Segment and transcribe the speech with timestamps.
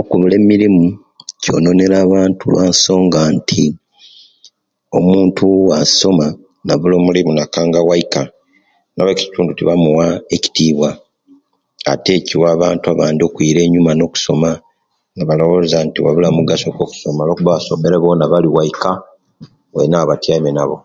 [0.00, 0.84] Okubula emirimu
[1.42, 3.64] kwononera bantu olwe'nsonga nti
[4.96, 6.26] omuntu bwasoma
[6.66, 8.22] nabula omulimu nakanga waika
[9.00, 10.06] abe'kitundu tibamuwa
[10.36, 10.90] ekitibwa
[11.92, 14.50] ate kiwa bantu bandi kwiira nyuuma nokusoma
[15.14, 18.90] ni balowoza nti wabula mugaso gwakusoma olwokuba abasokera boona bali waika
[19.74, 20.76] bainabo batyaime nabo.